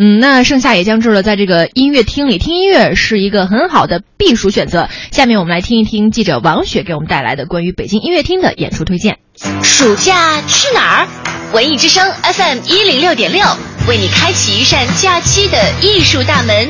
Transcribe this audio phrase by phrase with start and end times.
[0.00, 4.88] 嗯，那盛夏也将至了，在这个音乐厅里听音乐是一个很好的避暑选择。
[5.10, 9.18] 下面我们来听一听记者王雪给我们带来的关于北京音乐厅的演出推荐。
[9.64, 11.08] 暑假去哪儿？
[11.52, 13.44] 文艺之声 FM 一零六点六
[13.88, 16.68] 为你开启一扇假期的艺术大门，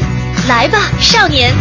[0.48, 1.52] 来吧，少年！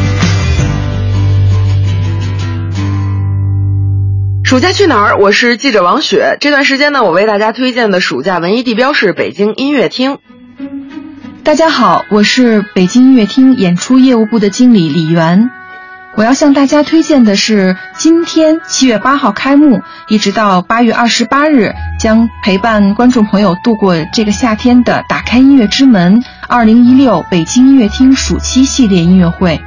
[4.46, 5.18] 暑假去哪儿？
[5.20, 6.38] 我是记者王雪。
[6.40, 10.20] 这段时间呢，我为大家推荐的暑假文艺地标是北京音乐厅。
[11.48, 15.50] 大家好，我是北京音乐厅演出业务部的经理李媛。
[16.18, 21.72] 我要向大家推荐的是，今天七月八号开幕，一直到八月二十八日，
[22.02, 29.62] 将陪伴观众朋友度过这个夏天的“打开音乐之门”二零一六北京音乐厅暑期系列音乐会。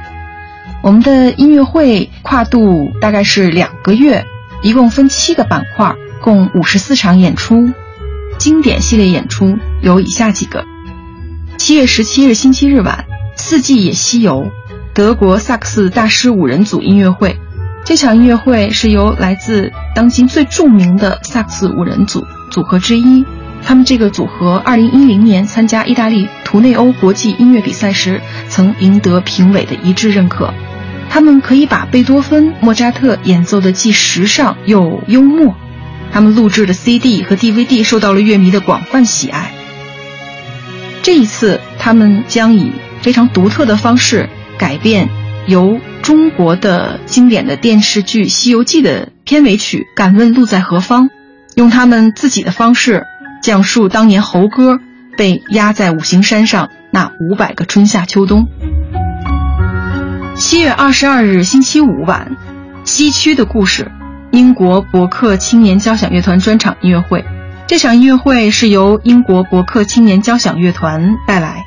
[0.83, 4.23] 我们的音乐会跨度大概是两个月，
[4.61, 7.71] 一共分七个板块，共五十四场演出。
[8.37, 10.63] 经典系列演出有以下几个。
[11.63, 13.05] 七月十七日星期日晚，
[13.39, 14.45] 《四季也西游》，
[14.95, 17.39] 德国萨克斯大师五人组音乐会。
[17.85, 23.23] 这场音乐会是由来自当今最著名的萨克斯五人组组合之一。
[23.63, 30.51] 他们这个组合二零一零年参加意大利图内欧国际音乐比赛时，曾赢得评委的一致认可。
[31.11, 35.53] 他们可以把贝多芬、莫扎特演奏的既时尚又幽默。
[36.11, 39.53] 他们录制的 CD 和 DVD 受到了乐迷的广泛喜爱。
[41.03, 42.71] 这一次，他们将以
[43.01, 45.09] 非常独特的方式改变
[45.47, 51.09] 由中国的经典的电视剧《西游记》的片尾曲《敢问路在何方》，
[51.55, 53.05] 用他们自己的方式
[53.41, 54.79] 讲述当年猴哥
[55.17, 58.47] 被压在五行山上那五百个春夏秋冬。
[60.37, 62.37] 七月二十二日星期五晚，
[62.87, 63.85] 《西区的故事》
[64.31, 67.25] 英国伯克青年交响乐团专场音乐会。
[67.71, 71.63] 这场音乐会是由英国伯克青年交响乐团带来。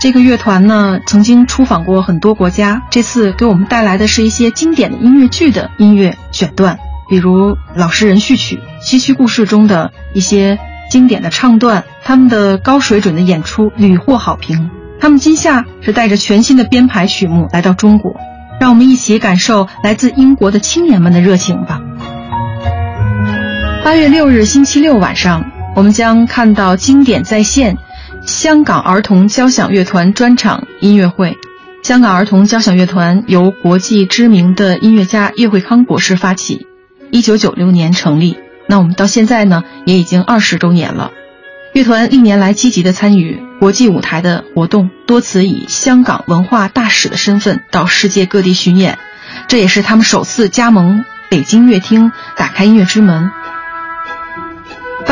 [0.00, 2.82] 这个乐团呢，曾经出访过很多国家。
[2.90, 10.58] 这次给我们带来的是一些经典的音乐剧的音乐选段，比如《老实人序曲》《西区故事》中的一些
[10.90, 11.84] 经典的唱段。
[12.02, 14.70] 他们的高水准的演出屡获好评。
[14.98, 18.16] 他们今夏是带着全新的编排曲目来到中国，
[18.58, 21.80] 让我们一起感受来自英国的青年们的热情吧。
[23.84, 27.76] 八月六日星期六晚上，我们将看到经典再现——
[28.26, 31.36] 香港儿童交响乐团专场音乐会。
[31.82, 36.66] 香港儿童交响乐团由国际知名的音乐家叶惠康博士发起，
[37.10, 38.38] 一九九六年成立。
[38.66, 41.10] 那我们到现在呢，也已经二十周年了。
[41.74, 48.98] 乐团历年来积极的参与国际舞台的活动，多次以香港文化大使的身份到世界各地巡演。
[49.46, 53.30] 这也是他们首次加盟北京乐厅，打开音乐之门。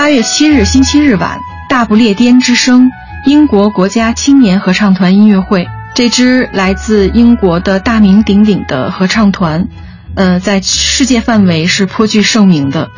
[0.03, 2.91] 八月七日星期日晚，大不列颠之声
[3.25, 5.69] 英国国家青年合唱团音乐会。
[5.95, 9.69] 这支来自英国的大名鼎鼎的合唱团，
[10.17, 12.91] 呃，在世界范围是颇具盛名的。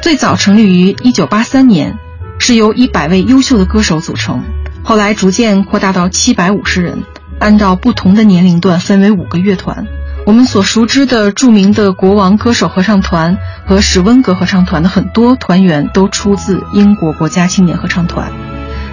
[0.00, 1.98] 最早成立于一九八三年，
[2.38, 4.42] 是由一百位优秀的歌手组成，
[4.82, 7.02] 后来逐渐扩大到七百五十人，
[7.38, 9.86] 按照不同的年龄段分为五个乐团。
[10.30, 13.36] 我们所熟知的著名的国王歌手合唱团
[13.66, 18.30] 和史温格合唱团的很多团员都出自英国国家青年合唱团。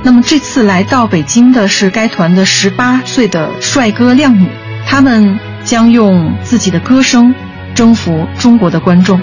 [0.01, 4.49] 那么这次来到北京的是该团的十八岁的帅哥靓女，
[4.87, 7.35] 他们将用自己的歌声
[7.75, 9.21] 征服中国的观众。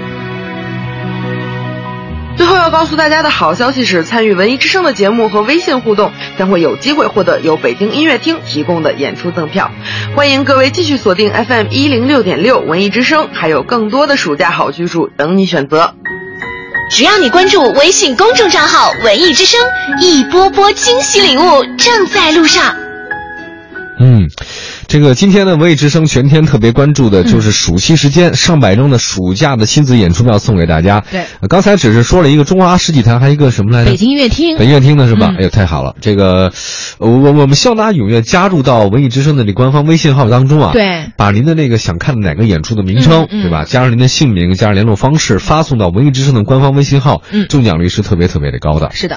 [2.64, 9.70] 要告诉大家的好消息是，参与文艺之声的节目和微信互动，将会有机会获得由北京音乐厅提供的演出赠票。
[10.16, 15.92] 欢迎各位继续锁定 FM 一零六点六文艺之声，还有更多的暑假好去处等你选择。
[16.90, 19.60] 只要你关注微信公众账号“文艺之声”，
[20.00, 21.42] 一波波惊喜礼物
[21.76, 22.74] 正在路上。
[24.00, 24.30] 嗯。
[24.94, 31.02] 这个今天呢文艺之声全天特别关注的就是暑期时间，上百张的暑假的亲子演出票送给大家。
[31.10, 33.90] 对，刚才只是说了一个中华世纪坛，还一个什么来着？
[33.90, 34.56] 北京音乐厅。
[34.56, 35.34] 北京音乐厅的是吧？
[35.36, 35.96] 哎呦，太好了！
[36.00, 36.52] 这个，
[36.98, 40.70] 我我我们希望大家踊跃加入到文艺之声的这官方微信号当中啊。
[40.72, 43.64] 对，把您的那个想看的哪个演出的名称，对吧？
[43.64, 47.20] 加上您的姓名，加上联络方式，发送到文艺之声的官方微信号。
[47.32, 48.92] 嗯，中奖率是特别特别的高的。
[48.92, 49.12] 是的。